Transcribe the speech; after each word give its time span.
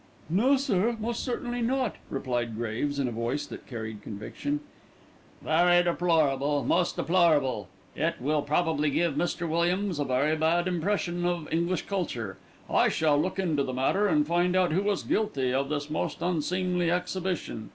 "No, 0.31 0.57
sir, 0.57 0.97
most 0.99 1.23
certainly 1.23 1.61
not," 1.61 1.97
replied 2.09 2.55
Graves, 2.57 2.97
in 2.97 3.07
a 3.07 3.11
voice 3.11 3.45
that 3.45 3.67
carried 3.67 4.01
conviction. 4.01 4.61
"Very 5.43 5.83
deplorable, 5.83 6.63
most 6.65 6.95
deplorable. 6.95 7.67
It 7.95 8.15
will 8.19 8.41
probably 8.41 8.89
give 8.89 9.13
Mr. 9.13 9.47
Williams 9.47 9.99
a 9.99 10.03
very 10.05 10.35
bad 10.35 10.67
impression 10.67 11.23
of 11.23 11.47
English 11.53 11.83
culture. 11.83 12.39
I 12.67 12.89
shall 12.89 13.21
look 13.21 13.37
into 13.37 13.61
the 13.61 13.73
matter, 13.73 14.07
and 14.07 14.25
find 14.25 14.55
out 14.55 14.71
who 14.71 14.81
was 14.81 15.03
guilty 15.03 15.53
of 15.53 15.69
this 15.69 15.87
most 15.87 16.23
unseemly 16.23 16.89
exhibition. 16.89 17.69